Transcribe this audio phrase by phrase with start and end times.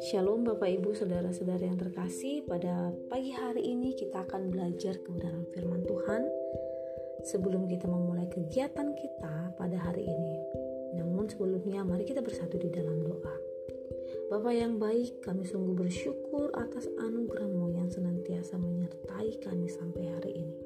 [0.00, 2.40] Shalom Bapak Ibu Saudara-saudara yang terkasih.
[2.48, 6.24] Pada pagi hari ini kita akan belajar kebenaran firman Tuhan.
[7.20, 10.36] Sebelum kita memulai kegiatan kita pada hari ini
[10.96, 13.36] Namun sebelumnya mari kita bersatu di dalam doa.
[14.32, 20.63] Bapak yang baik kami sungguh bersyukur atas anugerahmu yang senantiasa menyertai kami sampai hari ini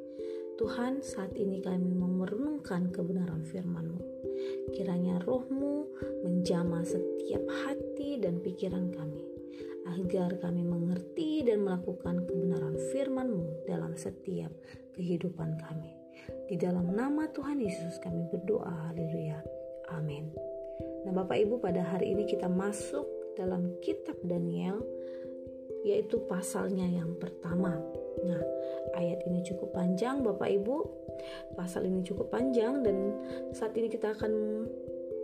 [0.59, 4.19] Tuhan saat ini kami mau merenungkan kebenaran firman-Mu
[4.75, 5.87] Kiranya rohmu
[6.27, 9.23] menjamah setiap hati dan pikiran kami
[9.89, 14.53] agar kami mengerti dan melakukan kebenaran firman-Mu dalam setiap
[14.93, 15.95] kehidupan kami.
[16.51, 19.41] Di dalam nama Tuhan Yesus kami berdoa, haleluya.
[19.97, 20.29] Amin.
[21.09, 23.07] Nah Bapak Ibu pada hari ini kita masuk
[23.39, 24.83] dalam kitab Daniel
[25.87, 27.81] yaitu pasalnya yang pertama.
[28.25, 28.43] Nah,
[28.99, 30.77] ayat ini cukup panjang Bapak Ibu.
[31.59, 33.15] Pasal ini cukup panjang dan
[33.51, 34.33] saat ini kita akan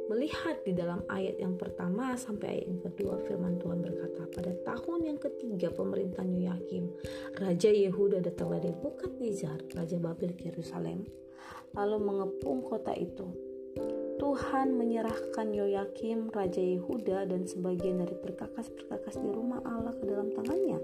[0.04, 5.00] melihat di dalam ayat yang pertama sampai ayat yang kedua firman Tuhan berkata pada tahun
[5.08, 6.92] yang ketiga pemerintahan Yoyakim
[7.40, 8.76] Raja Yehuda datanglah dari
[9.16, 11.08] Nizar Raja Babel ke Yerusalem
[11.72, 13.32] lalu mengepung kota itu
[14.16, 20.78] Tuhan menyerahkan Yoyakim Raja Yehuda dan sebagian dari perkakas-perkakas di rumah Allah ke dalam tangannya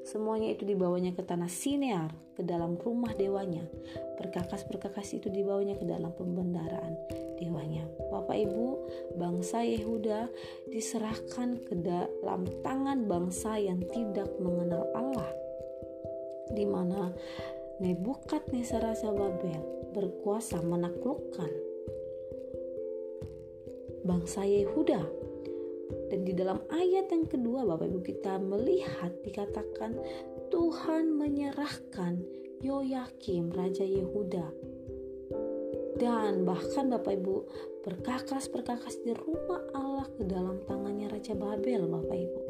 [0.00, 3.64] Semuanya itu dibawanya ke tanah Sinear, ke dalam rumah dewanya.
[4.16, 6.96] Perkakas-perkakas itu dibawanya ke dalam pembendaraan
[7.36, 7.84] dewanya.
[8.08, 8.66] Bapak Ibu,
[9.20, 10.28] bangsa Yehuda
[10.72, 15.30] diserahkan ke dalam tangan bangsa yang tidak mengenal Allah.
[16.50, 17.12] Di mana
[17.80, 21.69] Nebukadnezar Raja Babel berkuasa menaklukkan
[24.04, 25.02] bangsa Yehuda.
[26.10, 29.98] Dan di dalam ayat yang kedua Bapak Ibu kita melihat dikatakan
[30.50, 32.22] Tuhan menyerahkan
[32.62, 34.46] Yoyakim Raja Yehuda.
[35.98, 37.34] Dan bahkan Bapak Ibu
[37.86, 42.40] perkakas-perkakas di rumah Allah ke dalam tangannya Raja Babel Bapak Ibu.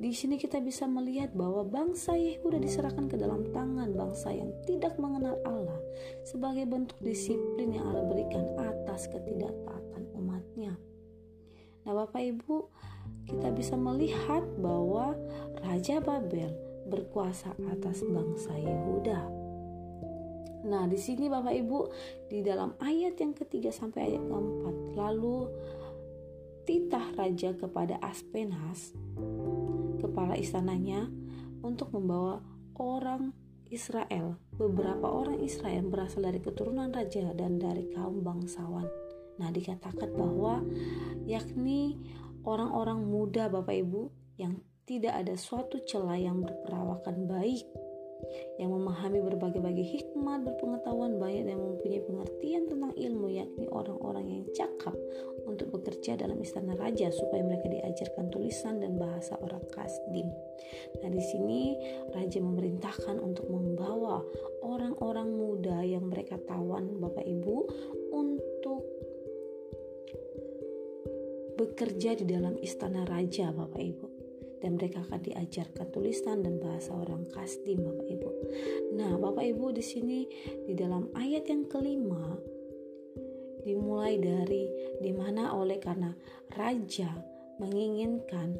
[0.00, 4.96] Di sini kita bisa melihat bahwa bangsa Yehuda diserahkan ke dalam tangan bangsa yang tidak
[4.96, 5.76] mengenal Allah
[6.24, 9.79] sebagai bentuk disiplin yang Allah berikan atas ketidaktaatan
[10.68, 12.68] Nah, Bapak Ibu,
[13.24, 15.16] kita bisa melihat bahwa
[15.64, 16.52] Raja Babel
[16.90, 19.20] berkuasa atas bangsa Yehuda.
[20.68, 21.78] Nah, di sini Bapak Ibu,
[22.28, 25.48] di dalam ayat yang ketiga sampai ayat keempat, lalu
[26.68, 28.92] titah raja kepada Aspenas,
[30.04, 31.08] kepala istananya,
[31.64, 32.44] untuk membawa
[32.76, 33.32] orang
[33.72, 34.36] Israel.
[34.52, 38.99] Beberapa orang Israel berasal dari keturunan raja dan dari kaum bangsawan
[39.40, 40.60] Nah, dikatakan bahwa
[41.24, 41.96] yakni
[42.44, 44.02] orang-orang muda Bapak Ibu
[44.36, 47.64] yang tidak ada suatu celah yang berperawakan baik
[48.60, 54.94] yang memahami berbagai-bagai hikmat, berpengetahuan banyak dan mempunyai pengertian tentang ilmu yakni orang-orang yang cakap
[55.48, 60.28] untuk bekerja dalam istana raja supaya mereka diajarkan tulisan dan bahasa orang Kasdim.
[61.00, 61.74] Nah, di sini
[62.12, 64.22] raja memerintahkan untuk membawa
[64.62, 67.56] orang-orang muda yang mereka tawan Bapak Ibu
[68.12, 68.69] untuk
[71.70, 74.06] bekerja di dalam istana raja Bapak Ibu
[74.60, 78.30] dan mereka akan diajarkan tulisan dan bahasa orang Kasdim Bapak Ibu.
[78.98, 80.20] Nah, Bapak Ibu di sini
[80.66, 82.36] di dalam ayat yang kelima
[83.64, 84.68] dimulai dari
[85.00, 86.12] di mana oleh karena
[86.56, 87.08] raja
[87.60, 88.56] menginginkan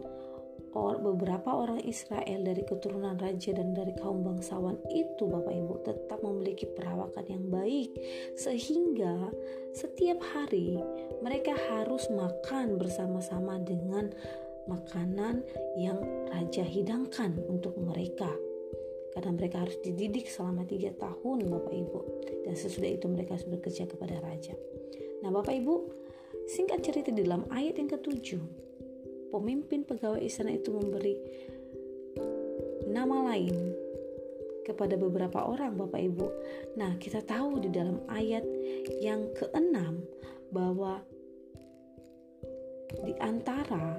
[0.75, 6.19] or, beberapa orang Israel dari keturunan raja dan dari kaum bangsawan itu Bapak Ibu tetap
[6.22, 7.91] memiliki perawakan yang baik.
[8.38, 9.31] Sehingga
[9.75, 10.78] setiap hari
[11.22, 14.10] mereka harus makan bersama-sama dengan
[14.70, 15.42] makanan
[15.75, 15.98] yang
[16.31, 18.31] raja hidangkan untuk mereka.
[19.10, 22.00] Karena mereka harus dididik selama tiga tahun Bapak Ibu.
[22.47, 24.54] Dan sesudah itu mereka harus bekerja kepada raja.
[25.26, 25.75] Nah Bapak Ibu
[26.47, 28.69] singkat cerita di dalam ayat yang ketujuh
[29.31, 31.15] pemimpin pegawai istana itu memberi
[32.91, 33.55] nama lain
[34.67, 36.27] kepada beberapa orang Bapak Ibu.
[36.77, 38.45] Nah, kita tahu di dalam ayat
[39.01, 40.05] yang keenam
[40.53, 41.00] bahwa
[43.06, 43.99] di antara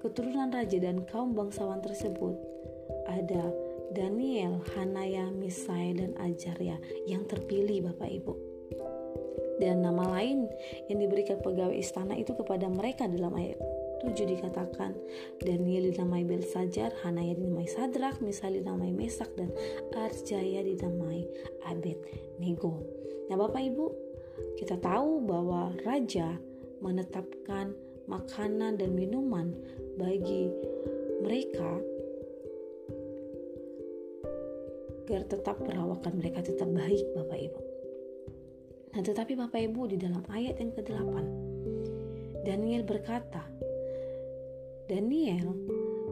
[0.00, 2.36] keturunan raja dan kaum bangsawan tersebut
[3.08, 3.52] ada
[3.96, 6.76] Daniel, Hanaya, Misai, dan Ajaria
[7.08, 8.34] yang terpilih Bapak Ibu.
[9.56, 10.52] Dan nama lain
[10.92, 13.56] yang diberikan pegawai istana itu kepada mereka dalam ayat
[14.06, 14.94] 7 dikatakan
[15.42, 19.50] Daniel dinamai Belsajar, Hanaya dinamai Sadrak, Misal dinamai Mesak dan
[19.94, 21.26] Arjaya dinamai
[21.66, 21.98] Abed
[22.38, 22.86] Nego.
[23.26, 23.86] Nah Bapak Ibu,
[24.62, 26.38] kita tahu bahwa raja
[26.78, 27.74] menetapkan
[28.06, 29.50] makanan dan minuman
[29.98, 30.52] bagi
[31.24, 31.82] mereka
[35.06, 37.60] agar tetap perawakan mereka tetap baik Bapak Ibu.
[38.90, 41.14] Nah, tetapi Bapak Ibu di dalam ayat yang ke-8
[42.42, 43.46] Daniel berkata,
[44.86, 45.50] Daniel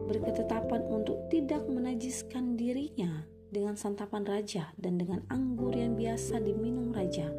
[0.05, 7.31] berketetapan untuk tidak menajiskan dirinya dengan santapan raja dan dengan anggur yang biasa diminum raja.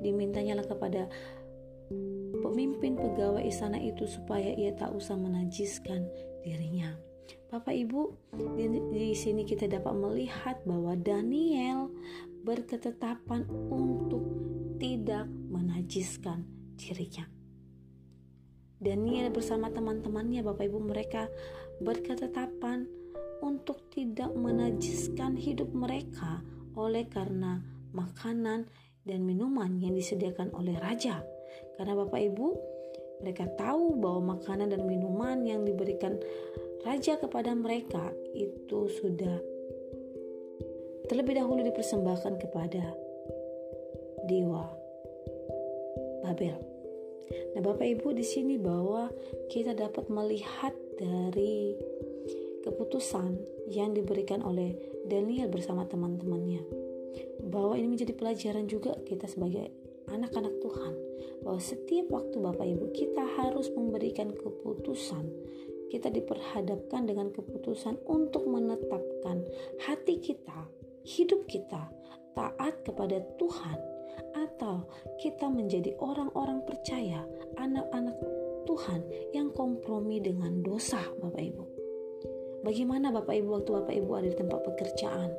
[0.00, 1.10] Dimintanyalah kepada
[2.40, 6.06] pemimpin pegawai istana itu supaya ia tak usah menajiskan
[6.46, 6.94] dirinya.
[7.48, 8.00] Bapak Ibu,
[8.56, 11.88] di, di sini kita dapat melihat bahwa Daniel
[12.44, 14.24] berketetapan untuk
[14.76, 16.44] tidak menajiskan
[16.76, 17.37] dirinya.
[18.78, 21.26] Daniel bersama teman-temannya Bapak Ibu mereka
[21.82, 22.86] berketetapan
[23.42, 26.42] untuk tidak menajiskan hidup mereka
[26.78, 27.58] oleh karena
[27.90, 28.70] makanan
[29.02, 31.26] dan minuman yang disediakan oleh raja.
[31.74, 32.48] Karena Bapak Ibu
[33.26, 36.14] mereka tahu bahwa makanan dan minuman yang diberikan
[36.86, 39.42] raja kepada mereka itu sudah
[41.10, 42.94] terlebih dahulu dipersembahkan kepada
[44.30, 44.70] dewa
[46.22, 46.67] Babel.
[47.28, 49.12] Nah, Bapak Ibu di sini bahwa
[49.52, 51.76] kita dapat melihat dari
[52.64, 53.38] keputusan
[53.70, 54.76] yang diberikan oleh
[55.06, 56.62] Daniel bersama teman-temannya.
[57.48, 59.72] Bahwa ini menjadi pelajaran juga kita sebagai
[60.12, 60.94] anak-anak Tuhan.
[61.44, 65.24] Bahwa setiap waktu Bapak Ibu kita harus memberikan keputusan.
[65.88, 69.40] Kita diperhadapkan dengan keputusan untuk menetapkan
[69.88, 70.68] hati kita,
[71.08, 71.88] hidup kita
[72.36, 73.97] taat kepada Tuhan
[74.34, 74.86] atau
[75.18, 77.24] kita menjadi orang-orang percaya,
[77.58, 78.16] anak-anak
[78.68, 79.00] Tuhan
[79.32, 81.64] yang kompromi dengan dosa, Bapak Ibu.
[82.66, 85.30] Bagaimana Bapak Ibu waktu Bapak Ibu ada di tempat pekerjaan?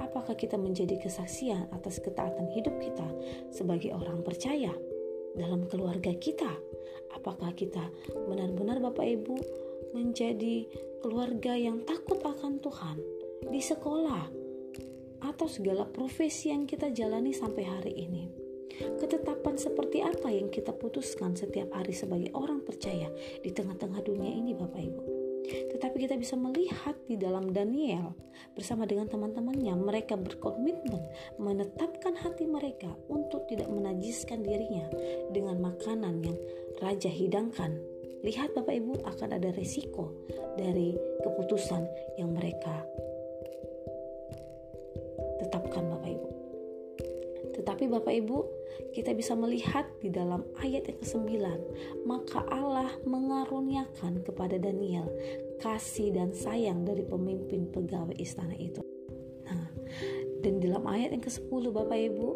[0.00, 3.04] Apakah kita menjadi kesaksian atas ketaatan hidup kita
[3.52, 4.72] sebagai orang percaya
[5.36, 6.48] dalam keluarga kita?
[7.12, 7.92] Apakah kita
[8.30, 9.36] benar-benar Bapak Ibu
[9.92, 10.64] menjadi
[11.02, 12.96] keluarga yang takut akan Tuhan
[13.50, 14.39] di sekolah,
[15.30, 18.26] atau segala profesi yang kita jalani sampai hari ini.
[18.98, 23.12] Ketetapan seperti apa yang kita putuskan setiap hari sebagai orang percaya
[23.44, 25.02] di tengah-tengah dunia ini Bapak Ibu.
[25.50, 28.14] Tetapi kita bisa melihat di dalam Daniel
[28.54, 31.02] bersama dengan teman-temannya mereka berkomitmen
[31.42, 34.86] menetapkan hati mereka untuk tidak menajiskan dirinya
[35.34, 36.38] dengan makanan yang
[36.78, 37.76] raja hidangkan.
[38.20, 40.12] Lihat Bapak Ibu akan ada resiko
[40.54, 40.94] dari
[41.24, 41.88] keputusan
[42.20, 42.84] yang mereka
[47.90, 48.38] Bapak Ibu,
[48.94, 51.26] kita bisa melihat di dalam ayat yang ke-9,
[52.06, 55.10] maka Allah mengaruniakan kepada Daniel
[55.58, 58.80] kasih dan sayang dari pemimpin pegawai istana itu.
[59.44, 59.68] Nah,
[60.40, 62.28] dan dalam ayat yang ke-10 Bapak Ibu,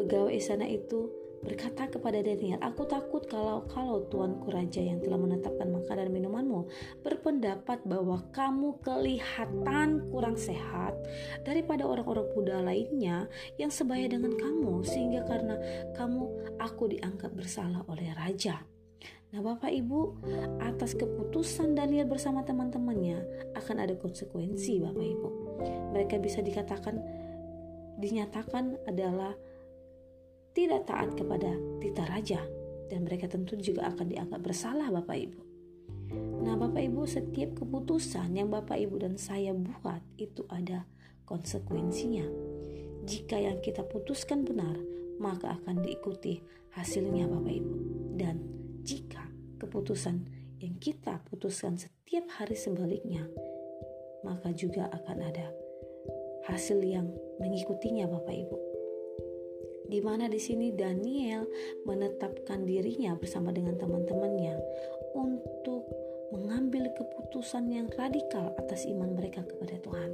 [0.00, 1.10] pegawai istana itu
[1.46, 6.66] berkata kepada Daniel, Aku takut kalau kalau tuanku raja yang telah menetapkan makanan minumanmu
[7.06, 10.98] berpendapat bahwa kamu kelihatan kurang sehat
[11.46, 15.54] daripada orang-orang muda lainnya yang sebaya dengan kamu sehingga karena
[15.94, 16.26] kamu
[16.58, 18.66] aku dianggap bersalah oleh raja.
[19.30, 20.22] Nah, Bapak Ibu,
[20.62, 25.28] atas keputusan Daniel bersama teman-temannya akan ada konsekuensi, Bapak Ibu.
[25.94, 26.98] Mereka bisa dikatakan
[27.96, 29.32] dinyatakan adalah
[30.56, 31.52] tidak taat kepada
[31.84, 32.40] tita raja
[32.88, 35.40] dan mereka tentu juga akan dianggap bersalah Bapak Ibu.
[36.40, 40.88] Nah, Bapak Ibu, setiap keputusan yang Bapak Ibu dan saya buat itu ada
[41.28, 42.24] konsekuensinya.
[43.04, 44.80] Jika yang kita putuskan benar,
[45.20, 46.40] maka akan diikuti
[46.72, 47.74] hasilnya Bapak Ibu.
[48.16, 48.40] Dan
[48.80, 49.28] jika
[49.60, 50.24] keputusan
[50.64, 53.28] yang kita putuskan setiap hari sebaliknya,
[54.24, 55.52] maka juga akan ada
[56.48, 58.65] hasil yang mengikutinya Bapak Ibu
[59.86, 61.46] di mana di sini Daniel
[61.86, 64.54] menetapkan dirinya bersama dengan teman-temannya
[65.14, 65.86] untuk
[66.34, 70.10] mengambil keputusan yang radikal atas iman mereka kepada Tuhan.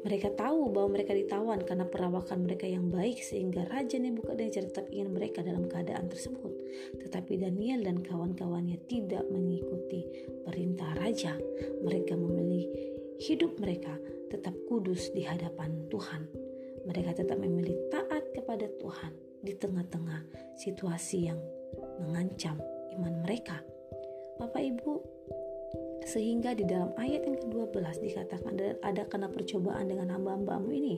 [0.00, 5.12] Mereka tahu bahwa mereka ditawan karena perawakan mereka yang baik sehingga Raja Nebukadnezar tetap ingin
[5.12, 6.50] mereka dalam keadaan tersebut.
[7.04, 10.08] Tetapi Daniel dan kawan-kawannya tidak mengikuti
[10.42, 11.36] perintah raja.
[11.84, 12.64] Mereka memilih
[13.20, 13.92] hidup mereka
[14.30, 16.30] tetap kudus di hadapan Tuhan.
[16.86, 20.24] Mereka tetap memilih taat kepada Tuhan di tengah-tengah
[20.56, 21.40] situasi yang
[22.00, 22.56] mengancam
[22.96, 23.60] iman mereka.
[24.40, 24.92] Bapak Ibu,
[26.08, 30.96] sehingga di dalam ayat yang ke-12 dikatakan ada karena percobaan dengan hamba-hambamu ini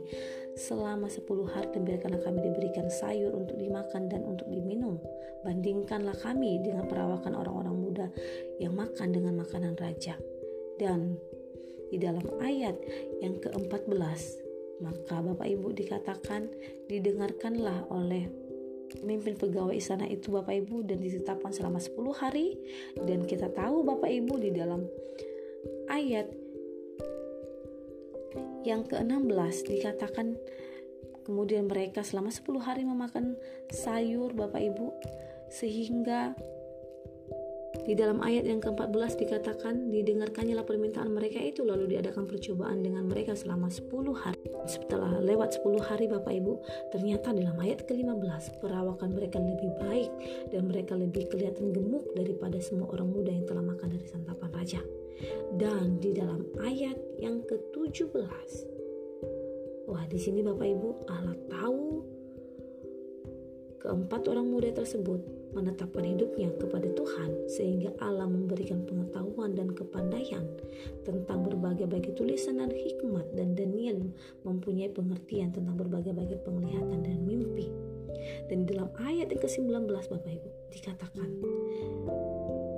[0.55, 5.03] selama 10 hari dan biarkanlah kami diberikan sayur untuk dimakan dan untuk diminum
[5.43, 8.07] bandingkanlah kami dengan perawakan orang-orang muda
[8.63, 10.15] yang makan dengan makanan raja
[10.79, 11.19] dan
[11.93, 12.75] di dalam ayat
[13.21, 14.41] yang ke-14
[14.81, 16.49] maka Bapak Ibu dikatakan
[16.89, 18.27] didengarkanlah oleh
[18.99, 22.59] pemimpin pegawai istana itu Bapak Ibu dan ditetapkan selama 10 hari.
[22.99, 24.83] Dan kita tahu Bapak Ibu di dalam
[25.87, 26.27] ayat
[28.67, 30.35] yang ke-16 dikatakan
[31.23, 33.39] Kemudian mereka selama 10 hari memakan
[33.71, 34.91] sayur Bapak Ibu
[35.55, 36.35] sehingga
[37.83, 43.35] di dalam ayat yang ke-14 dikatakan didengarkannya permintaan mereka itu lalu diadakan percobaan dengan mereka
[43.35, 44.47] selama 10 hari.
[44.71, 46.55] Setelah lewat 10 hari Bapak Ibu,
[46.95, 50.11] ternyata dalam ayat ke-15 perawakan mereka lebih baik
[50.55, 54.81] dan mereka lebih kelihatan gemuk daripada semua orang muda yang telah makan dari santapan raja.
[55.59, 58.73] Dan di dalam ayat yang ke-17
[59.91, 61.83] Wah, di sini Bapak Ibu Allah tahu
[63.83, 70.45] keempat orang muda tersebut menetapkan hidupnya kepada Tuhan sehingga Allah memberikan pengetahuan dan kepandaian
[71.05, 74.01] tentang berbagai-bagai tulisan dan hikmat dan Daniel
[74.45, 77.69] mempunyai pengertian tentang berbagai-bagai penglihatan dan mimpi.
[78.49, 81.29] Dan dalam ayat yang ke-19 Bapak Ibu dikatakan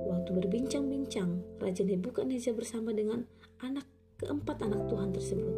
[0.08, 3.28] waktu berbincang-bincang Raja Nebukadnezar bersama dengan
[3.60, 3.84] anak
[4.16, 5.56] keempat anak Tuhan tersebut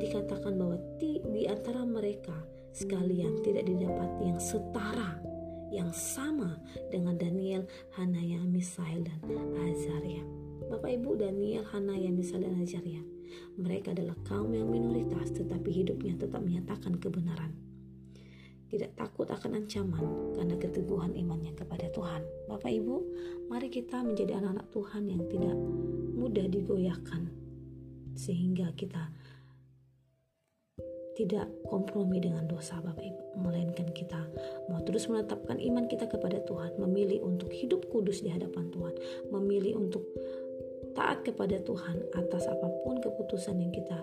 [0.00, 2.34] dikatakan bahwa di, antara mereka
[2.72, 5.29] sekalian tidak didapati yang setara
[5.70, 6.58] yang sama
[6.90, 9.18] dengan Daniel, Hanaya, Misael, dan
[9.56, 10.22] Azaria.
[10.70, 13.02] Bapak Ibu Daniel, Hanaya, Misael, dan Azaria.
[13.58, 17.54] Mereka adalah kaum yang minoritas tetapi hidupnya tetap menyatakan kebenaran.
[18.70, 22.22] Tidak takut akan ancaman karena keteguhan imannya kepada Tuhan.
[22.46, 22.96] Bapak Ibu,
[23.50, 25.58] mari kita menjadi anak-anak Tuhan yang tidak
[26.14, 27.30] mudah digoyahkan
[28.14, 29.10] sehingga kita
[31.20, 34.24] tidak kompromi dengan dosa Bapak Ibu melainkan kita
[34.72, 38.96] mau terus menetapkan iman kita kepada Tuhan memilih untuk hidup kudus di hadapan Tuhan
[39.28, 40.08] memilih untuk
[40.96, 44.00] taat kepada Tuhan atas apa pun keputusan yang kita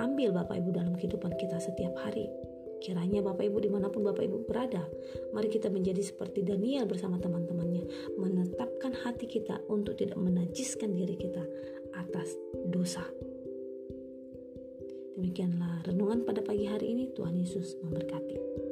[0.00, 2.28] ambil Bapak Ibu dalam kehidupan kita setiap hari.
[2.82, 4.82] Kiranya Bapak Ibu di mana pun Bapak Ibu berada
[5.30, 7.86] Mari kita menjadi seperti Daniel bersama teman-temannya
[8.18, 11.46] Menetapkan hati kita untuk tidak menajiskan diri kita
[11.94, 12.34] atas
[12.66, 13.06] dosa
[15.22, 17.14] Demikianlah renungan pada pagi hari ini.
[17.14, 18.71] Tuhan Yesus memberkati.